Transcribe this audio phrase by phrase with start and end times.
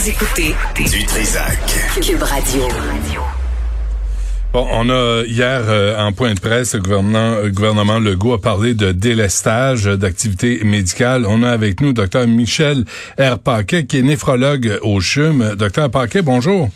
[0.00, 1.58] Vous écoutez Du Trisac.
[2.00, 2.62] Cube Radio.
[4.50, 8.40] Bon, on a hier euh, en point de presse, le gouvernement, le gouvernement Legault a
[8.40, 11.26] parlé de délestage d'activités médicales.
[11.28, 12.86] On a avec nous Dr Michel
[13.18, 13.38] R.
[13.40, 15.54] Paquet, qui est néphrologue au CHUM.
[15.56, 16.70] Dr Paquet, bonjour.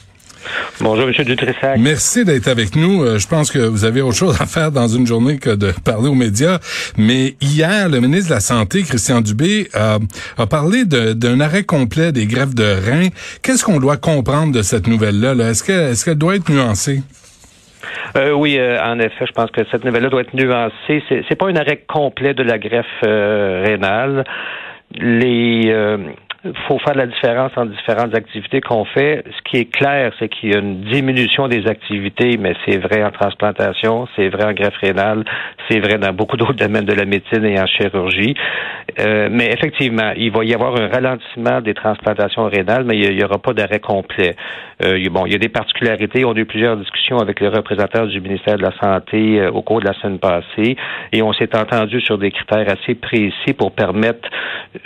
[0.80, 1.24] Bonjour, M.
[1.24, 1.79] Dutressac.
[1.79, 3.02] Merci d'être avec nous.
[3.02, 5.72] Euh, je pense que vous avez autre chose à faire dans une journée que de
[5.84, 6.58] parler aux médias.
[6.96, 12.26] Mais hier, le ministre de la Santé, Christian Dubé, a parlé d'un arrêt complet des
[12.26, 13.08] greffes de reins.
[13.43, 15.34] Qu'est-ce qu'on doit comprendre de cette nouvelle-là?
[15.34, 17.03] -là, est-ce qu'elle est doit être nuancée?
[18.17, 21.03] Euh, oui, euh, en effet, je pense que cette nouvelle-là doit être nuancée.
[21.08, 24.25] C'est, c'est pas un arrêt complet de la greffe euh, rénale.
[24.96, 25.75] Les
[26.68, 29.25] faut faire la différence entre différentes activités qu'on fait.
[29.26, 33.03] Ce qui est clair, c'est qu'il y a une diminution des activités, mais c'est vrai
[33.03, 35.25] en transplantation, c'est vrai en greffe rénale,
[35.69, 38.34] c'est vrai dans beaucoup d'autres domaines de la médecine et en chirurgie.
[39.00, 43.25] Euh, mais effectivement, il va y avoir un ralentissement des transplantations rénales, mais il n'y
[43.25, 44.34] aura pas d'arrêt complet.
[44.83, 46.25] Euh, bon, il y a des particularités.
[46.25, 49.62] On a eu plusieurs discussions avec les représentants du ministère de la Santé euh, au
[49.62, 50.77] cours de la semaine passée
[51.12, 54.28] et on s'est entendu sur des critères assez précis pour permettre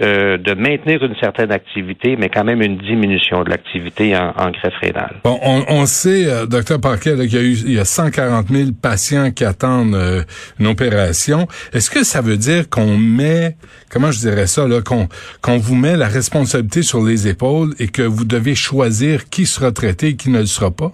[0.03, 4.77] euh, de maintenir une certaine d'activité, mais quand même une diminution de l'activité en, greffe
[4.81, 5.17] rénale.
[5.25, 8.71] Bon, on, sait, euh, docteur Parquet, qu'il y a eu il y a 140 000
[8.81, 10.23] patients qui attendent euh,
[10.61, 11.49] une opération.
[11.73, 13.57] Est-ce que ça veut dire qu'on met,
[13.91, 15.09] comment je dirais ça, là, qu'on
[15.43, 19.73] qu'on vous met la responsabilité sur les épaules et que vous devez choisir qui sera
[19.73, 20.93] traité et qui ne le sera pas?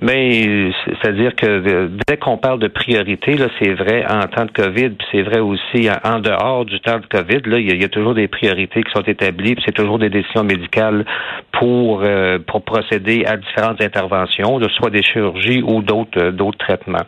[0.00, 4.90] Mais c'est-à-dire que dès qu'on parle de priorité, là, c'est vrai en temps de COVID,
[4.90, 7.48] puis c'est vrai aussi en dehors du temps de COVID.
[7.48, 10.44] Là, il y, a, toujours des priorités qui sont établies, puis c'est toujours des décisions
[10.44, 11.04] médicales
[11.52, 17.04] pour euh, pour procéder à différentes interventions, soit des chirurgies ou d'autres euh, d'autres traitements.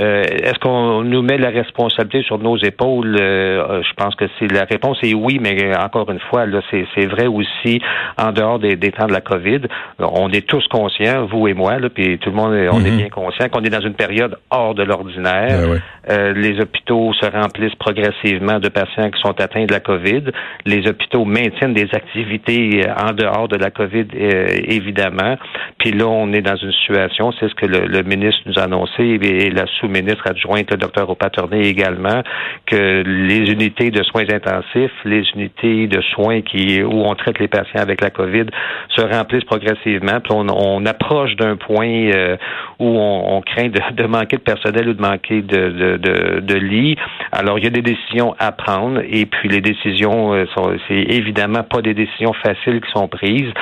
[0.00, 3.16] Euh, est-ce qu'on nous met la responsabilité sur nos épaules?
[3.16, 7.26] Je pense que c'est la réponse est oui, mais encore une fois, là, c'est vrai
[7.26, 7.80] aussi
[8.18, 9.60] en dehors des, des temps de la COVID.
[9.98, 12.96] On est tous conscients, vous et moi, là, puis tout le monde, on est mhm.
[12.96, 15.68] bien conscient qu'on est dans une période hors de l'ordinaire.
[15.68, 20.22] Ben euh, les hôpitaux se remplissent progressivement de patients qui sont atteints de la COVID.
[20.64, 25.36] Les hôpitaux maintiennent des activités en dehors de la COVID, euh, évidemment.
[25.78, 29.02] Puis là, on est dans une situation, c'est ce que le, ministre nous a annoncé
[29.02, 32.22] et la sous-ministre adjointe, le docteur Opatorné également,
[32.66, 37.48] que les unités de soins intensifs, les unités de soins qui où on traite les
[37.48, 38.46] patients avec la COVID
[38.94, 40.20] se remplissent progressivement.
[40.20, 42.36] Puis on, on approche d'un point euh,
[42.78, 46.96] où on, craint de, manquer de personnel ou de manquer de, de, de, lits.
[47.32, 50.94] Alors, il y a des décisions à prendre et puis les décisions, euh, sont, c'est
[50.94, 53.52] évidemment pas des décisions faciles qui sont prises.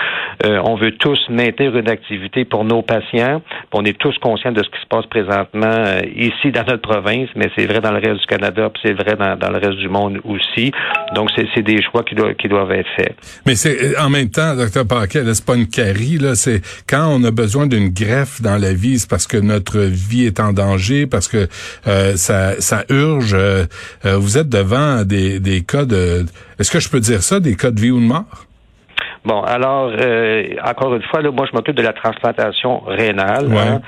[0.44, 3.43] Euh, on veut tous maintenir une activité pour nos patients.
[3.72, 5.84] On est tous conscients de ce qui se passe présentement
[6.16, 9.16] ici dans notre province, mais c'est vrai dans le reste du Canada, puis c'est vrai
[9.16, 10.72] dans, le reste du monde aussi.
[11.15, 13.15] Donc, c'est, des choix qui doivent, qui doivent être faits.
[13.47, 16.34] Mais c'est en même temps, docteur Paquet, c'est pas une carie, là.
[16.34, 20.26] C'est quand on a besoin d'une greffe dans la vie, c'est parce que notre vie
[20.26, 21.48] est en danger, parce que
[21.86, 23.34] euh, ça, ça urge.
[23.34, 23.64] Euh,
[24.04, 26.24] euh, vous êtes devant des, des cas de...
[26.58, 28.46] Est-ce que je peux dire ça, des cas de vie ou de mort?
[29.24, 29.90] Bon, alors,
[30.68, 33.48] encore une fois, là, moi, je m'occupe de la transplantation rénale.
[33.56, 33.80] Hein.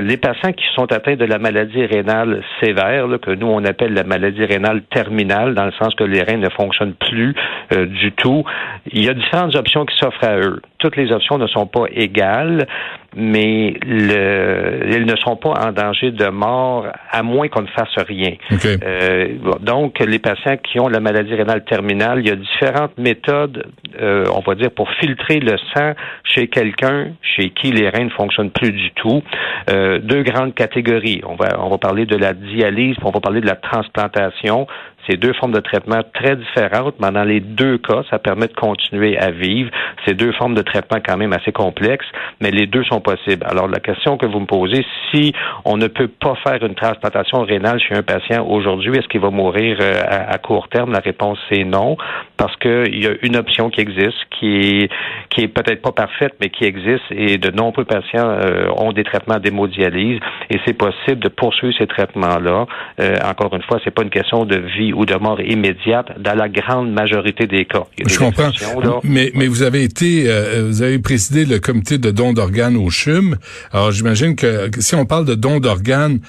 [0.00, 4.04] les patients qui sont atteints de la maladie rénale sévère, que nous, on appelle la
[4.04, 7.34] maladie rénale terminale, dans le sens que les reins ne fonctionnent plus
[7.72, 8.44] du tout,
[8.92, 10.62] il y a différentes options qui s'offrent à eux.
[10.78, 12.68] Toutes les options ne sont pas égales
[13.16, 17.96] mais le, ils ne sont pas en danger de mort à moins qu'on ne fasse
[18.06, 18.34] rien.
[18.66, 19.28] Euh,
[19.60, 23.66] donc, les patients qui ont la maladie rénale terminale, il y a différentes méthodes,
[24.00, 25.92] euh, on va dire, pour filtrer le sang
[26.24, 29.22] chez quelqu'un chez qui les reins ne fonctionnent plus du tout.
[29.70, 31.22] Euh, deux grandes catégories.
[31.26, 34.66] On va, on va parler de la dialyse, on va parler de la transplantation.
[35.08, 38.54] C'est deux formes de traitement très différentes, mais dans les deux cas, ça permet de
[38.54, 39.70] continuer à vivre.
[40.04, 42.06] C'est deux formes de traitement quand même assez complexes,
[42.40, 43.44] mais les deux sont possibles.
[43.48, 45.32] Alors, la question que vous me posez, si
[45.64, 49.30] on ne peut pas faire une transplantation rénale chez un patient aujourd'hui, est-ce qu'il va
[49.30, 50.92] mourir euh, à, court terme?
[50.92, 51.96] La réponse est non,
[52.36, 54.90] parce qu'il y a une option qui existe, qui est,
[55.30, 59.04] qui est peut-être pas parfaite, mais qui existe, et de nombreux patients euh, ont des
[59.04, 60.20] traitements d'hémodialyse,
[60.50, 62.66] et c'est possible de poursuivre ces traitements-là.
[63.00, 66.34] Euh, encore une fois, c'est pas une question de vie ou de mort immédiate dans
[66.34, 67.84] la grande majorité des cas.
[68.06, 68.50] Je comprends.
[69.04, 72.90] Mais, mais vous avez été, euh, vous avez présidé le comité de dons d'organes au
[72.90, 73.36] CHUM.
[73.72, 76.20] Alors j'imagine que si on parle de dons d'organes,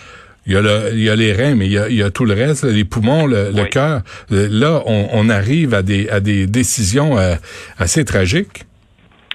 [0.48, 2.02] il y, a le, il y a les reins, mais il y a, il y
[2.02, 4.02] a tout le reste, les poumons, le, le cœur.
[4.32, 7.36] Là, on, on, arrive à des, à des décisions euh,
[7.78, 8.66] assez tragiques.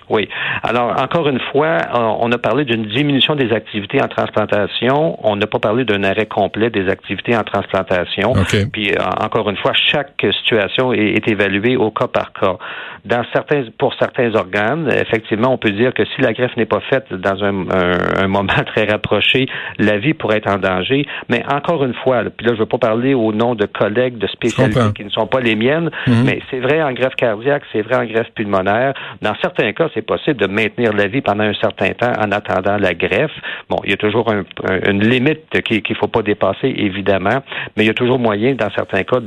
[0.08, 0.28] Oui.
[0.62, 5.18] Alors, encore une fois, on a parlé d'une diminution des activités en transplantation.
[5.22, 8.32] On n'a pas parlé d'un arrêt complet des activités en transplantation.
[8.72, 12.56] Puis, euh, encore une fois, chaque situation est, évaluée au cas par cas.
[13.04, 16.80] Dans certains, pour certains organes, effectivement, on peut dire que si la greffe n'est pas
[16.88, 19.46] faite dans un, moment très rapproché,
[19.78, 21.06] la vie pourrait être en danger.
[21.28, 24.26] Mais encore une fois, puis là, je veux pas parler au nom de collègues de
[24.28, 26.24] spécialités qui ne sont pas les miennes, mhm.
[26.24, 28.94] mais c'est vrai en greffe cardiaque, c'est vrai en greffe pulmonaire.
[29.22, 32.76] Dans certains cas, c'est possible de maintenir la vie pendant un certain temps en attendant
[32.76, 33.32] la greffe.
[33.70, 37.42] Bon, il y a toujours une limite qu'il ne faut pas dépasser, évidemment,
[37.76, 39.18] mais il y a toujours moyen, dans certains cas,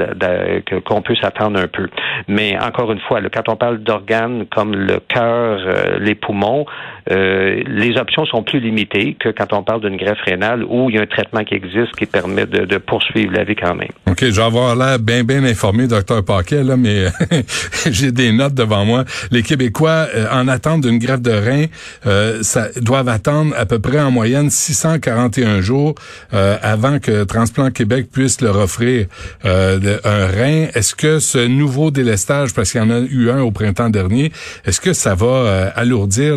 [0.85, 1.87] qu'on puisse attendre un peu.
[2.27, 6.65] Mais encore une fois, quand on parle d'organes comme le cœur, euh, les poumons,
[7.11, 10.97] euh, les options sont plus limitées que quand on parle d'une greffe rénale où il
[10.97, 13.89] y a un traitement qui existe qui permet de, poursuivre la vie quand même.
[14.07, 17.05] OK, je vais avoir l'air bien, bien informé, docteur Paquet, là, mais
[17.91, 19.05] j'ai des notes devant moi.
[19.31, 21.65] Les Québécois, euh, en attente d'une greffe de rein,
[22.05, 25.95] euh, ça, doivent attendre à peu près en moyenne 641 jours
[26.31, 29.07] avant que Transplant Québec puisse leur offrir
[29.43, 30.67] un rein.
[30.73, 34.31] Est-ce que ce nouveau délestage, parce qu'il y en a eu un au printemps dernier,
[34.65, 36.35] est-ce que ça va alourdir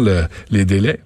[0.50, 1.00] les délais?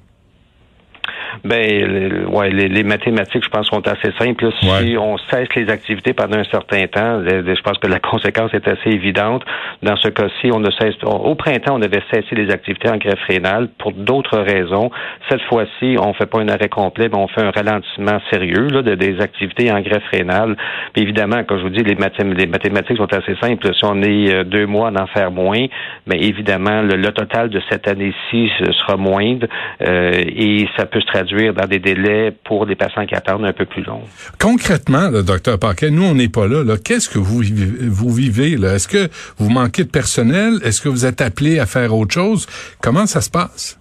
[1.45, 4.51] Ben, ouais, les, mathématiques, je pense, sont assez simples.
[4.61, 8.67] Si on cesse les activités pendant un certain temps, je pense que la conséquence est
[8.69, 9.43] assez évidente.
[9.83, 10.95] Dans ce cas-ci, on ne cesse.
[11.05, 14.91] au printemps, on avait cessé les activités en greffe rénale pour d'autres raisons.
[15.29, 18.83] Cette fois-ci, on fait pas un arrêt complet, mais on fait un ralentissement sérieux là,
[18.83, 20.57] de, des activités en greffe rénale.
[20.93, 23.75] Puis évidemment, comme je vous dis, les, mathématiques sont assez simples.
[23.75, 25.67] Si on est euh, deux mois d'en faire moins,
[26.07, 29.47] mais évidemment, le, total de cette année-ci sera moindre
[29.87, 33.53] euh, et ça peut se traduire dans des délais pour des patients qui attendent un
[33.53, 34.03] peu plus long.
[34.39, 36.65] Concrètement, le docteur Paquet, nous, on n'est pas là.
[36.65, 36.77] là.
[36.83, 38.75] Qu'est-ce que vous vivez, vous vivez là?
[38.75, 39.09] Est-ce que
[39.39, 40.61] vous manquez de personnel?
[40.65, 42.47] Est-ce que vous êtes appelé à faire autre chose?
[42.81, 43.79] Comment ça se passe?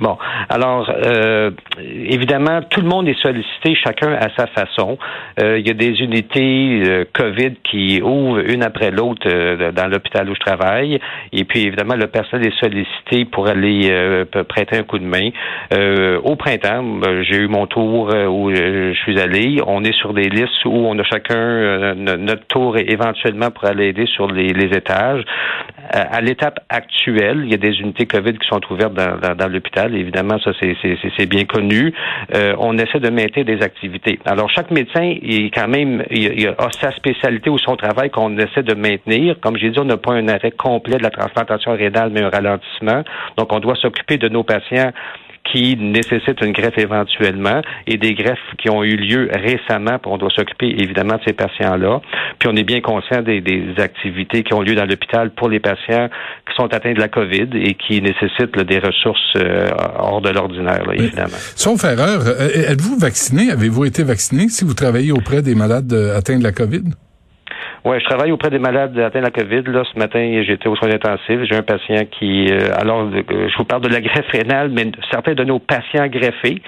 [0.00, 0.16] Bon,
[0.48, 1.50] alors euh,
[1.80, 4.98] évidemment, tout le monde est sollicité, chacun à sa façon.
[5.40, 9.28] Euh, il y a des unités euh, COVID qui ouvrent une après l'autre
[9.70, 10.98] dans l'hôpital où je travaille,
[11.32, 13.92] et puis évidemment, le personnel est sollicité pour aller
[14.48, 15.30] prêter un coup de main.
[16.24, 19.58] au printemps, j'ai eu mon tour où je suis allé.
[19.66, 24.06] On est sur des listes où on a chacun notre tour éventuellement pour aller aider
[24.06, 25.24] sur les, les étages.
[25.90, 29.48] à l'étape actuelle, il y a des unités COVID qui sont ouvertes dans, dans, dans
[29.48, 31.92] l'hôpital Évidemment, ça, c'est bien connu.
[32.34, 34.18] Euh, on essaie de maintenir des activités.
[34.24, 38.74] Alors, chaque médecin, il, quand même, a sa spécialité ou son travail qu'on essaie de
[38.74, 39.36] maintenir.
[39.40, 42.30] Comme j'ai dit, on n'a pas un arrêt complet de la transplantation rénale, mais un
[42.30, 43.02] ralentissement.
[43.36, 44.92] Donc, on doit s'occuper de nos patients
[45.44, 49.98] qui nécessitent une greffe éventuellement et des greffes qui ont eu lieu récemment.
[50.06, 52.00] On doit s'occuper évidemment de ces patients-là.
[52.38, 53.42] Puis on est bien conscient des,
[53.78, 56.08] activités qui ont lieu dans l'hôpital pour les patients
[56.48, 60.84] qui sont atteints de la COVID et qui nécessitent des ressources euh, hors de l'ordinaire,
[60.92, 61.28] évidemment.
[61.56, 63.50] Sauf erreur, euh, êtes-vous vacciné?
[63.50, 66.84] Avez-vous été vacciné si vous travaillez auprès des malades euh, atteints de la COVID?
[67.84, 69.62] Oui, je travaille auprès des malades atteints de la COVID.
[69.72, 71.42] Là, ce matin, j'étais aux soins intensifs.
[71.42, 75.34] J'ai un patient qui, euh, alors, je vous parle de la greffe rénale, mais certains
[75.34, 76.62] de nos patients greffés,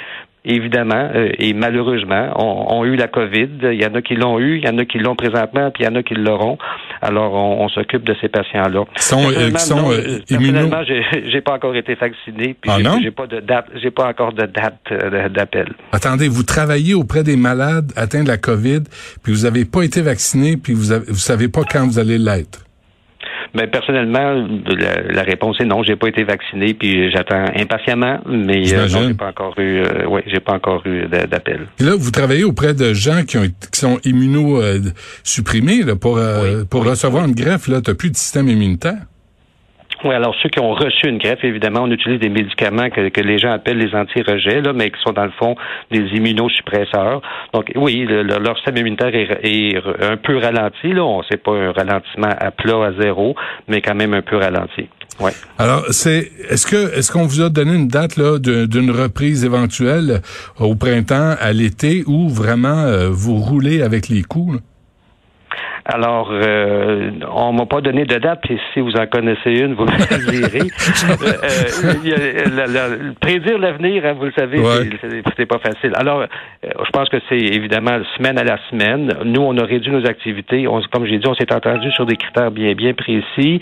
[0.44, 3.48] évidemment, euh, et malheureusement, ont, eu la COVID.
[3.62, 5.84] Il y en a qui l'ont eu, il y en a qui l'ont présentement, puis
[5.84, 6.58] il y en a qui l'auront.
[7.00, 8.84] Alors, on, s'occupe de ces patients-là.
[8.96, 10.82] Qui sont, euh, qui sont euh, Personnellement,
[11.26, 14.46] j'ai pas encore été vacciné, puis ah, j'ai pas de date, j'ai pas encore de
[14.46, 15.72] date d'appel.
[15.92, 18.82] Attendez, vous travaillez auprès des malades atteints de la COVID,
[19.22, 22.18] puis vous n'avez pas été vacciné, puis vous, avez, vous savez pas quand vous allez
[22.18, 22.63] l'être.
[23.54, 25.82] Ben, personnellement, la, réponse est non.
[25.84, 30.06] J'ai pas été vacciné, puis j'attends impatiemment, mais euh, non, j'ai pas encore eu, euh,
[30.06, 31.66] ouais, j'ai pas encore eu d'appel.
[31.78, 36.84] Là, vous travaillez auprès de gens qui, ont, qui sont immunosupprimés là, pour euh, pour
[36.84, 37.68] recevoir une greffe.
[37.68, 38.98] Là, t'as plus de système immunitaire?
[40.02, 43.38] Oui, alors ceux qui ont reçu une greffe, évidemment, on utilise des médicaments que, les
[43.38, 45.54] gens appellent les anti-rejets, mais qui sont dans le fond
[45.90, 47.22] des immunosuppresseurs.
[47.52, 50.92] Donc oui, leur système immunitaire est, un peu ralenti.
[50.92, 53.34] Là, on pas un ralentissement à plat à zéro,
[53.68, 54.88] mais quand même un peu ralenti.
[55.20, 55.32] Ouais.
[55.58, 60.22] Alors, c'est est-ce que est-ce qu'on vous a donné une date là d'une reprise éventuelle
[60.58, 64.58] au printemps, à l'été, où vraiment euh, vous roulez avec les coups?
[65.84, 69.84] Alors, euh, on m'a pas donné de date, et si vous en connaissez une, vous
[69.84, 70.70] me le direz.
[71.10, 74.60] Euh, euh, prédire l'avenir, hein, vous le savez,
[75.36, 75.92] c'est pas facile.
[75.96, 76.26] Alors, euh,
[76.62, 79.12] je pense que c'est évidemment semaine à la semaine.
[79.24, 80.66] Nous, on a réduit nos activités.
[80.66, 83.60] On, comme j'ai dit, on s'est entendu sur des critères bien, bien précis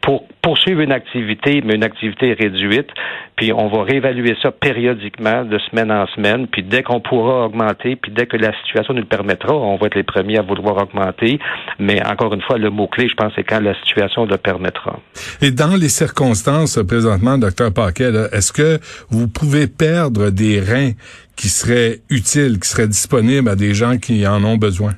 [0.00, 2.88] pour poursuivre une activité, mais une activité réduite.
[3.36, 6.46] Puis on va réévaluer ça périodiquement, de semaine en semaine.
[6.46, 9.86] Puis dès qu'on pourra augmenter, puis dès que la situation nous le permettra, on va
[9.86, 11.38] être les premiers à vouloir augmenter.
[11.78, 14.98] Mais encore une fois, le mot-clé, je pense, c'est quand la situation le permettra.
[15.42, 18.78] Et dans les circonstances présentement, docteur Paquet, est-ce que
[19.10, 20.92] vous pouvez perdre des reins
[21.36, 24.92] qui seraient utiles, qui seraient disponibles à des gens qui en ont besoin?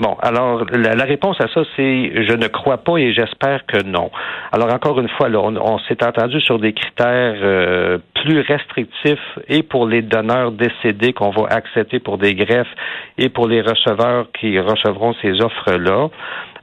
[0.00, 4.10] Bon, alors la, réponse à ça, c'est je ne crois pas et j'espère que non.
[4.52, 9.62] Alors encore une fois, là, on, s'est entendu sur des critères euh, plus restrictifs et
[9.62, 12.74] pour les donneurs décédés qu'on va accepter pour des greffes
[13.18, 16.08] et pour les receveurs qui recevront ces offres-là.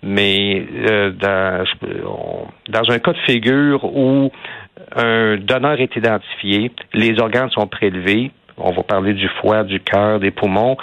[0.03, 1.63] Mais euh, dans,
[2.69, 4.31] dans un cas de figure où
[4.95, 10.19] un donneur est identifié, les organes sont prélevés, on va parler du foie, du cœur,
[10.19, 10.77] des poumons.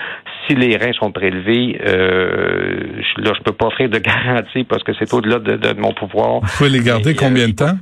[0.46, 4.92] Si les reins sont prélevés, euh, là, je peux pas offrir de garantie parce que
[4.98, 6.40] c'est au-delà de, mon pouvoir.
[6.40, 7.76] Vous pouvez les garder combien de temps?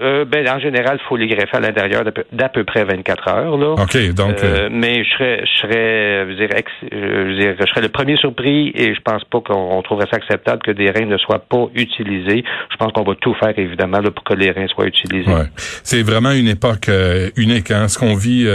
[0.00, 3.56] Euh, ben, en général, il faut les greffer à l'intérieur d'à peu, près 24 heures.
[3.56, 3.72] Là.
[3.74, 4.42] OK, donc...
[4.42, 8.72] Euh, euh, mais je serais, je serais, je, dirais, je, je serais le premier surpris
[8.74, 12.44] et je pense pas qu'on trouverait ça acceptable que des reins ne soient pas utilisés.
[12.72, 15.30] Je pense qu'on va tout faire, évidemment, là, pour que les reins soient utilisés.
[15.30, 15.46] Ouais.
[15.54, 16.90] C'est vraiment une époque
[17.36, 18.48] unique, hein, ce qu'on vit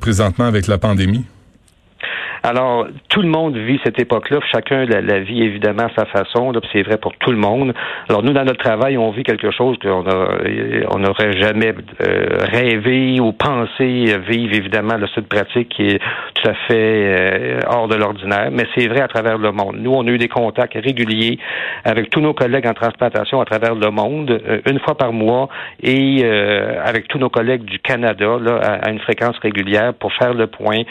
[0.00, 1.24] présentement avec la pandémie.
[2.44, 4.40] Alors, tout le monde vit cette époque-là.
[4.50, 6.52] Chacun la, la, vit évidemment à sa façon.
[6.72, 7.72] C'est vrai pour tout le monde.
[8.08, 10.04] Alors, nous, dans notre travail, on vit quelque chose qu'on
[10.90, 15.98] on n'aurait jamais euh, rêvé ou pensé vivre, évidemment, de cette pratique qui est
[16.34, 18.48] tout à fait euh, hors de l'ordinaire.
[18.50, 19.76] Mais c'est vrai à travers le monde.
[19.78, 21.38] Nous, on a eu des contacts réguliers
[21.84, 25.48] avec tous nos collègues en transplantation à travers le monde, euh, une fois par mois,
[25.80, 26.24] et
[26.84, 30.82] avec tous nos collègues du Canada, là, à, une fréquence régulière pour faire le point,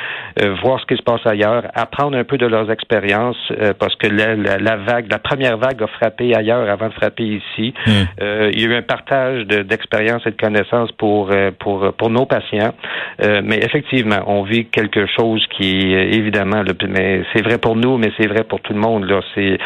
[0.61, 4.07] voir ce qui se passe ailleurs apprendre un peu de leurs expériences, euh, parce que
[4.07, 7.73] la, vague, la première vague a frappé ailleurs avant de frapper ici.
[7.85, 7.91] Hmm.
[8.21, 12.09] Euh, il y a eu un partage d'expériences et de connaissances pour euh, pour pour
[12.09, 12.73] nos patients,
[13.19, 18.27] mais effectivement, on vit quelque chose qui évidemment, mais c'est vrai pour nous, mais c'est
[18.27, 19.05] vrai pour tout le monde.
[19.05, 19.57] Là, c'est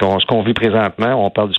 [0.00, 1.58] ce qu'on vit présentement, on parle du,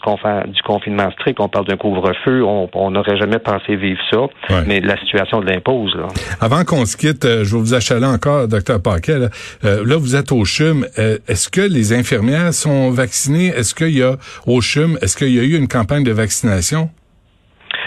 [0.51, 4.97] du confinement strict, on parle d'un couvre-feu, on n'aurait jamais pensé vivre ça, mais la
[4.97, 5.97] situation l'impose.
[6.41, 9.29] Avant qu'on se quitte, euh, je vais vous achaler encore, docteur Paquet.
[9.63, 10.85] Euh, là, vous êtes au CHUM.
[10.97, 13.47] Euh, est-ce que les infirmières sont vaccinées?
[13.47, 14.15] Est-ce qu'il y a
[14.45, 16.89] au CHUM, est-ce qu'il y a eu une campagne de vaccination?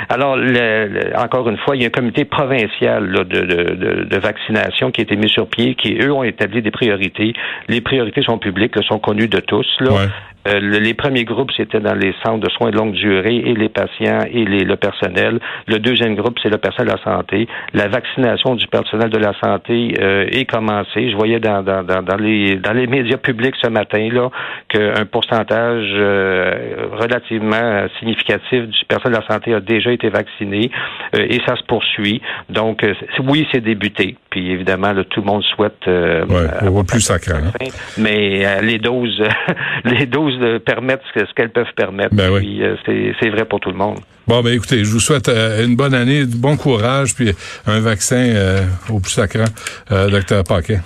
[0.08, 4.90] Alors, le, encore une fois, il y a un comité provincial de, de, de, vaccination
[4.90, 7.34] qui a été mis sur pied, qui, eux, ont établi des priorités.
[7.68, 9.66] Les priorités sont publiques, sont connues de tous.
[9.80, 10.08] Là.
[10.48, 13.68] Euh, les premiers groupes, c'était dans les centres de soins de longue durée et les
[13.68, 15.40] patients et les, le personnel.
[15.66, 17.48] Le deuxième groupe, c'est le personnel de la santé.
[17.74, 21.10] La vaccination du personnel de la santé euh, est commencée.
[21.10, 24.30] Je voyais dans, dans, dans, les, dans les médias publics ce matin là
[24.68, 30.70] qu'un pourcentage euh, relativement significatif du personnel de la santé a déjà été vacciné
[31.14, 32.20] et ça se poursuit.
[32.48, 32.84] Donc,
[33.26, 34.16] oui, c'est débuté.
[34.30, 35.86] Puis évidemment, tout le monde souhaite.
[35.86, 36.24] ouais,
[36.62, 37.34] on voit plus sacré.
[37.34, 37.68] Hein.
[37.98, 39.22] Mais les doses,
[39.84, 42.14] les doses de permettre ce qu'elles peuvent permettre.
[42.14, 43.98] Ben puis euh, c'est vrai pour tout le monde.
[44.26, 47.32] Bon, ben écoutez, je vous souhaite euh, une bonne année, bon courage, puis
[47.66, 49.44] un vaccin euh, au plus sacré,
[49.90, 50.80] docteur Paquet.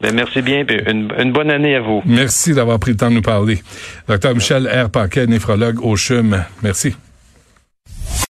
[0.00, 2.02] Ben, merci bien, puis une, bonne année à vous.
[2.04, 3.62] Merci d'avoir pris le temps de nous parler.
[4.06, 4.90] Docteur Michel R.
[4.90, 6.44] Paquet, néphrologue au CHUM.
[6.62, 6.94] Merci.